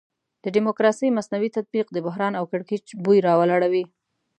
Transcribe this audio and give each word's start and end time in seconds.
د 0.43 0.45
ډیموکراسي 0.55 1.07
مصنوعي 1.17 1.49
تطبیق 1.57 1.87
د 1.91 1.97
بحران 2.05 2.33
او 2.39 2.43
کړکېچ 2.51 2.85
بوی 3.03 3.19
راولاړوي. 3.27 3.83